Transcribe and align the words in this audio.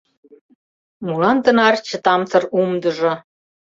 Молан 1.05 1.37
тынар 1.43 1.75
чытамсыр 1.87 2.43
умдыжо?» 2.59 3.13